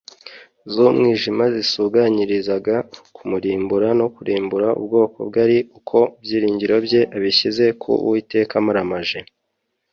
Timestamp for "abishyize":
7.15-7.65